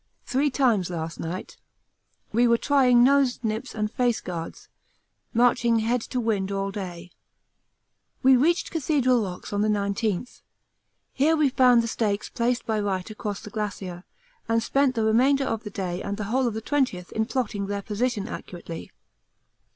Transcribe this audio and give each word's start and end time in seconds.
three 0.25 0.49
times 0.49 0.89
last 0.89 1.19
night. 1.19 1.57
We 2.31 2.47
were 2.47 2.57
trying 2.57 3.03
nose 3.03 3.39
nips 3.43 3.75
and 3.75 3.91
face 3.91 4.19
guards, 4.19 4.67
marching 5.31 5.77
head 5.77 6.01
to 6.01 6.19
wind 6.19 6.51
all 6.51 6.71
day. 6.71 7.11
We 8.23 8.35
reached 8.35 8.71
Cathedral 8.71 9.21
Rocks 9.23 9.53
on 9.53 9.61
the 9.61 9.67
19th. 9.67 10.41
Here 11.13 11.35
we 11.37 11.49
found 11.49 11.83
the 11.83 11.87
stakes 11.87 12.29
placed 12.29 12.65
by 12.65 12.79
Wright 12.79 13.07
across 13.11 13.41
the 13.41 13.51
glacier, 13.51 14.03
and 14.49 14.63
spent 14.63 14.95
the 14.95 15.03
remainder 15.03 15.43
of 15.45 15.63
the 15.63 15.69
day 15.69 16.01
and 16.01 16.17
the 16.17 16.23
whole 16.33 16.47
of 16.47 16.55
the 16.55 16.63
20th 16.63 17.11
in 17.11 17.27
plotting 17.27 17.67
their 17.67 17.83
position 17.83 18.27
accurately. 18.27 18.89